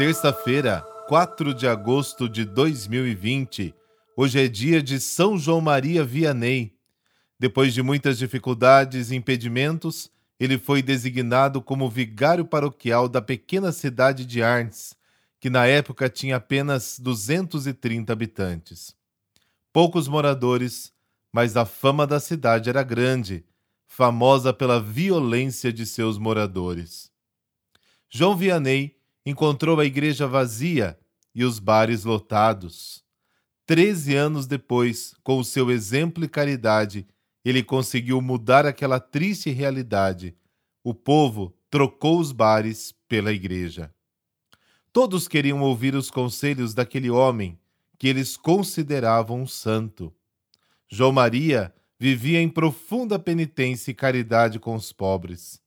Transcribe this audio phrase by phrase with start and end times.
[0.00, 3.74] Terça-feira, 4 de agosto de 2020.
[4.16, 6.74] Hoje é dia de São João Maria Vianney.
[7.38, 14.24] Depois de muitas dificuldades e impedimentos, ele foi designado como vigário paroquial da pequena cidade
[14.24, 14.94] de Arns,
[15.38, 18.96] que na época tinha apenas 230 habitantes.
[19.70, 20.94] Poucos moradores,
[21.30, 23.44] mas a fama da cidade era grande,
[23.86, 27.12] famosa pela violência de seus moradores.
[28.08, 30.98] João Vianney encontrou a igreja vazia
[31.34, 33.04] e os bares lotados.
[33.66, 37.06] Treze anos depois, com o seu exemplo e caridade,
[37.44, 40.36] ele conseguiu mudar aquela triste realidade.
[40.82, 43.92] O povo trocou os bares pela igreja.
[44.92, 47.58] Todos queriam ouvir os conselhos daquele homem
[47.96, 50.12] que eles consideravam um santo.
[50.88, 55.60] João Maria vivia em profunda penitência e caridade com os pobres.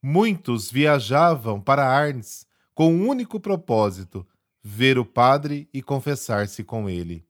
[0.00, 2.46] Muitos viajavam para Arnes
[2.78, 4.24] com um único propósito:
[4.62, 7.26] ver o padre e confessar-se com ele.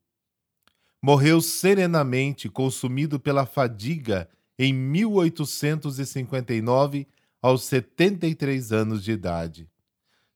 [1.00, 7.08] Morreu serenamente, consumido pela fadiga, em 1859,
[7.40, 9.70] aos 73 anos de idade.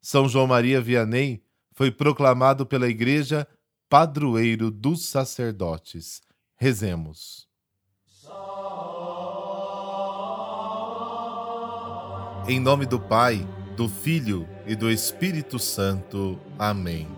[0.00, 3.46] São João Maria Vianney foi proclamado pela Igreja
[3.90, 6.22] padroeiro dos sacerdotes.
[6.56, 7.46] Rezemos.
[12.48, 13.46] Em nome do Pai,
[13.76, 16.38] do Filho e do Espírito Santo.
[16.58, 17.08] Amém.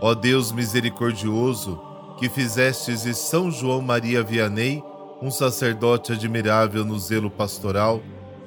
[0.00, 1.80] Ó Deus misericordioso,
[2.18, 4.82] que fizestes de São João Maria Vianney
[5.20, 8.02] um sacerdote admirável no zelo pastoral,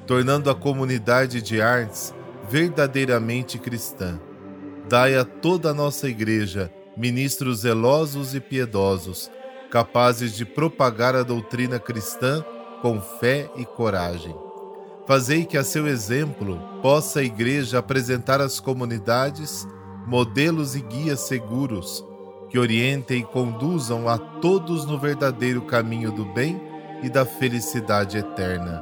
[0.06, 2.14] tornando a comunidade de Artes
[2.48, 4.20] verdadeiramente cristã.
[4.88, 9.30] Dai a toda a nossa Igreja ministros zelosos e piedosos,
[9.70, 12.44] capazes de propagar a doutrina cristã
[12.82, 14.34] com fé e coragem.
[15.10, 19.66] Fazei que a seu exemplo possa a Igreja apresentar às comunidades
[20.06, 22.04] modelos e guias seguros
[22.48, 26.62] que orientem e conduzam a todos no verdadeiro caminho do bem
[27.02, 28.80] e da felicidade eterna.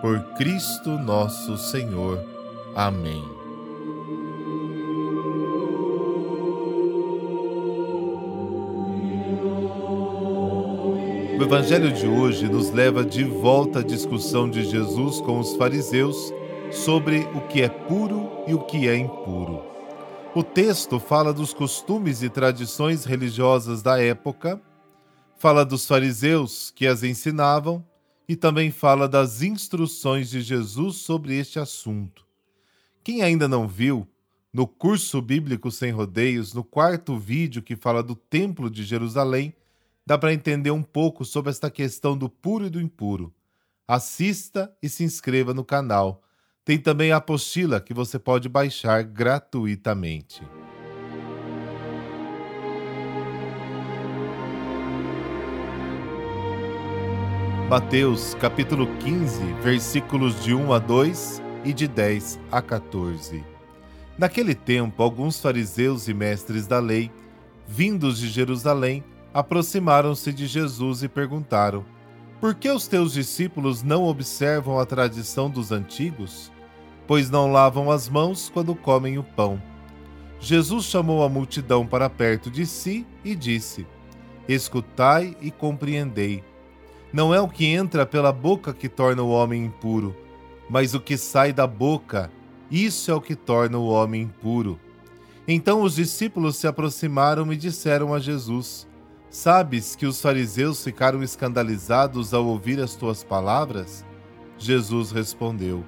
[0.00, 2.24] Por Cristo nosso Senhor.
[2.74, 3.22] Amém.
[11.38, 16.32] O Evangelho de hoje nos leva de volta à discussão de Jesus com os fariseus
[16.72, 19.62] sobre o que é puro e o que é impuro.
[20.34, 24.60] O texto fala dos costumes e tradições religiosas da época,
[25.36, 27.86] fala dos fariseus que as ensinavam
[28.28, 32.26] e também fala das instruções de Jesus sobre este assunto.
[33.04, 34.08] Quem ainda não viu,
[34.52, 39.54] no curso bíblico sem rodeios, no quarto vídeo que fala do Templo de Jerusalém,
[40.08, 43.30] dá para entender um pouco sobre esta questão do puro e do impuro.
[43.86, 46.22] Assista e se inscreva no canal.
[46.64, 50.42] Tem também a apostila que você pode baixar gratuitamente.
[57.68, 63.44] Mateus capítulo 15, versículos de 1 a 2 e de 10 a 14.
[64.16, 67.12] Naquele tempo, alguns fariseus e mestres da lei,
[67.66, 71.84] vindos de Jerusalém, aproximaram-se de Jesus e perguntaram:
[72.40, 76.52] Por que os teus discípulos não observam a tradição dos antigos?
[77.06, 79.60] Pois não lavam as mãos quando comem o pão.
[80.40, 83.86] Jesus chamou a multidão para perto de si e disse:
[84.48, 86.44] Escutai e compreendei.
[87.12, 90.14] Não é o que entra pela boca que torna o homem impuro,
[90.68, 92.30] mas o que sai da boca,
[92.70, 94.78] isso é o que torna o homem impuro.
[95.46, 98.87] Então os discípulos se aproximaram e disseram a Jesus:
[99.30, 104.04] Sabes que os fariseus ficaram escandalizados ao ouvir as tuas palavras?
[104.56, 105.84] Jesus respondeu: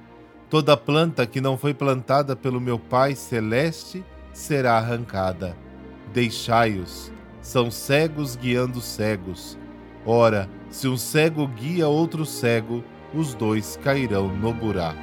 [0.49, 5.57] Toda planta que não foi plantada pelo meu Pai celeste será arrancada.
[6.13, 9.57] Deixai-os, são cegos guiando cegos.
[10.05, 14.99] Ora, se um cego guia outro cego, os dois cairão no buraco.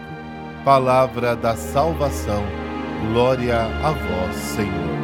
[0.65, 2.45] Palavra da salvação.
[3.13, 4.98] Glória a vós, Senhor.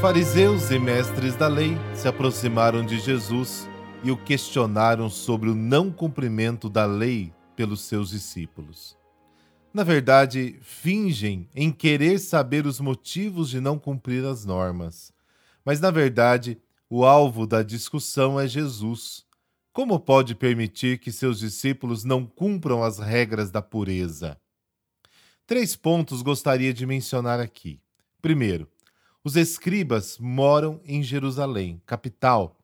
[0.00, 3.66] Fariseus e mestres da lei se aproximaram de Jesus
[4.04, 8.96] e o questionaram sobre o não cumprimento da lei pelos seus discípulos.
[9.72, 15.12] Na verdade, fingem em querer saber os motivos de não cumprir as normas.
[15.64, 16.60] Mas, na verdade,
[16.90, 19.24] o alvo da discussão é Jesus.
[19.72, 24.38] Como pode permitir que seus discípulos não cumpram as regras da pureza?
[25.46, 27.80] Três pontos gostaria de mencionar aqui.
[28.20, 28.68] Primeiro,
[29.26, 32.56] os escribas moram em Jerusalém, capital.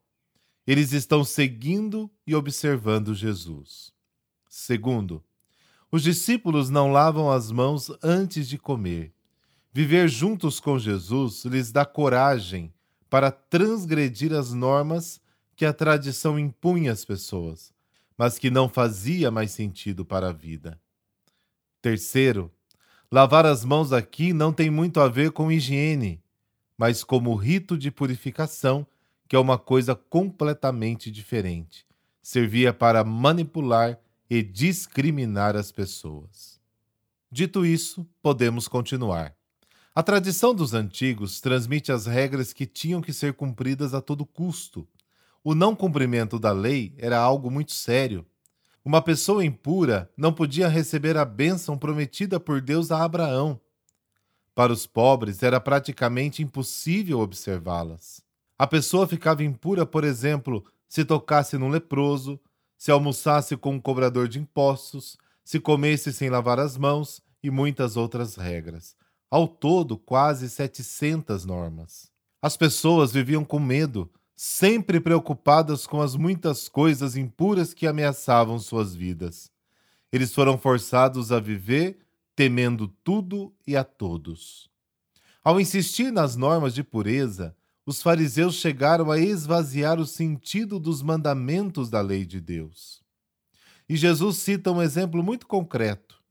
[0.64, 3.92] Eles estão seguindo e observando Jesus.
[4.48, 5.24] Segundo,
[5.90, 9.12] Os discípulos não lavam as mãos antes de comer.
[9.72, 12.72] Viver juntos com Jesus lhes dá coragem
[13.10, 15.20] para transgredir as normas
[15.56, 17.74] que a tradição impunha às pessoas,
[18.16, 20.80] mas que não fazia mais sentido para a vida.
[21.82, 22.52] Terceiro,
[23.10, 26.21] lavar as mãos aqui não tem muito a ver com higiene,
[26.82, 28.84] mas como rito de purificação,
[29.28, 31.86] que é uma coisa completamente diferente.
[32.20, 36.60] Servia para manipular e discriminar as pessoas.
[37.30, 39.32] Dito isso, podemos continuar.
[39.94, 44.84] A tradição dos antigos transmite as regras que tinham que ser cumpridas a todo custo.
[45.44, 48.26] O não cumprimento da lei era algo muito sério.
[48.84, 53.60] Uma pessoa impura não podia receber a bênção prometida por Deus a Abraão.
[54.54, 58.22] Para os pobres era praticamente impossível observá-las.
[58.58, 62.38] A pessoa ficava impura, por exemplo, se tocasse num leproso,
[62.76, 67.96] se almoçasse com um cobrador de impostos, se comesse sem lavar as mãos e muitas
[67.96, 68.94] outras regras.
[69.30, 72.10] Ao todo, quase 700 normas.
[72.42, 78.94] As pessoas viviam com medo, sempre preocupadas com as muitas coisas impuras que ameaçavam suas
[78.94, 79.50] vidas.
[80.12, 81.98] Eles foram forçados a viver
[82.34, 84.70] temendo tudo e a todos.
[85.44, 91.90] Ao insistir nas normas de pureza, os fariseus chegaram a esvaziar o sentido dos mandamentos
[91.90, 93.02] da lei de Deus.
[93.88, 96.22] E Jesus cita um exemplo muito concreto.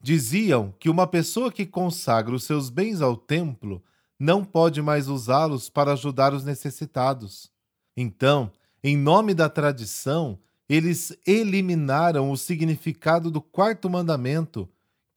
[0.00, 3.82] Diziam que uma pessoa que consagra os seus bens ao templo
[4.18, 7.50] não pode mais usá-los para ajudar os necessitados.
[7.96, 8.50] Então,
[8.82, 10.38] em nome da tradição,
[10.68, 14.68] eles eliminaram o significado do quarto mandamento,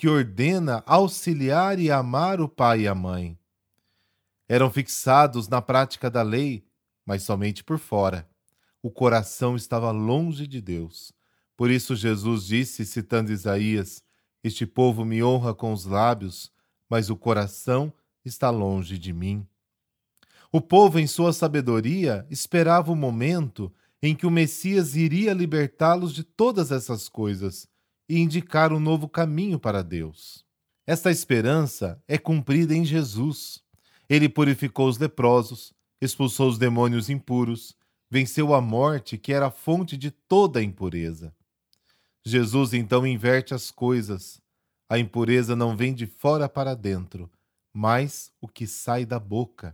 [0.01, 3.37] que ordena auxiliar e amar o pai e a mãe
[4.49, 6.65] eram fixados na prática da lei,
[7.05, 8.27] mas somente por fora.
[8.81, 11.13] O coração estava longe de Deus.
[11.55, 14.01] Por isso Jesus disse, citando Isaías:
[14.43, 16.51] Este povo me honra com os lábios,
[16.89, 17.93] mas o coração
[18.25, 19.45] está longe de mim.
[20.51, 23.71] O povo, em sua sabedoria, esperava o momento
[24.01, 27.69] em que o Messias iria libertá-los de todas essas coisas
[28.11, 30.43] e indicar um novo caminho para Deus.
[30.85, 33.63] Esta esperança é cumprida em Jesus.
[34.09, 37.73] Ele purificou os leprosos, expulsou os demônios impuros,
[38.09, 41.33] venceu a morte, que era a fonte de toda a impureza.
[42.25, 44.41] Jesus então inverte as coisas.
[44.89, 47.31] A impureza não vem de fora para dentro,
[47.73, 49.73] mas o que sai da boca.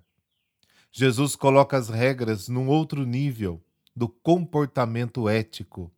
[0.92, 3.60] Jesus coloca as regras num outro nível
[3.96, 5.92] do comportamento ético.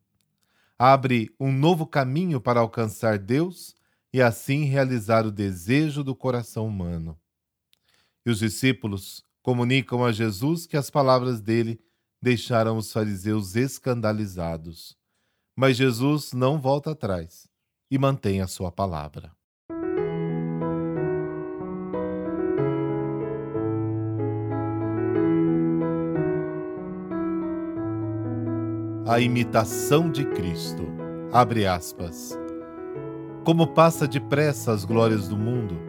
[0.82, 3.76] Abre um novo caminho para alcançar Deus
[4.14, 7.20] e assim realizar o desejo do coração humano.
[8.26, 11.82] E os discípulos comunicam a Jesus que as palavras dele
[12.22, 14.98] deixaram os fariseus escandalizados.
[15.54, 17.46] Mas Jesus não volta atrás
[17.92, 19.36] e mantém a sua palavra.
[29.10, 30.84] A imitação de Cristo.
[31.34, 32.38] Abre aspas.
[33.44, 35.80] Como passa depressa as glórias do mundo,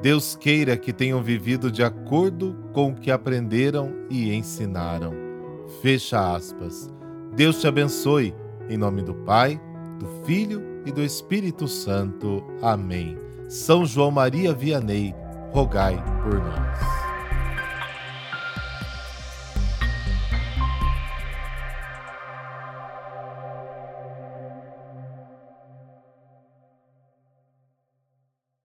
[0.00, 5.12] Deus queira que tenham vivido de acordo com o que aprenderam e ensinaram.
[5.82, 6.88] Fecha aspas.
[7.34, 8.32] Deus te abençoe.
[8.68, 9.60] Em nome do Pai,
[9.98, 12.44] do Filho e do Espírito Santo.
[12.62, 13.18] Amém.
[13.48, 15.12] São João Maria Vianney,
[15.52, 16.95] rogai por nós.